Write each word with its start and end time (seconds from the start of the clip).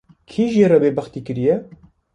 Kî 0.29 0.45
jê 0.53 0.65
re 0.71 0.77
bêbextî 0.83 1.19
kiriye 1.27 1.55